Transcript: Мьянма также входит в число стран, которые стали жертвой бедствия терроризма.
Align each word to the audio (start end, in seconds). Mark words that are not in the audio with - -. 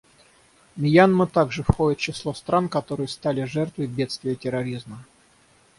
Мьянма 0.77 1.27
также 1.27 1.61
входит 1.61 1.99
в 1.99 2.01
число 2.01 2.33
стран, 2.33 2.69
которые 2.69 3.07
стали 3.07 3.43
жертвой 3.43 3.85
бедствия 3.85 4.33
терроризма. 4.33 5.05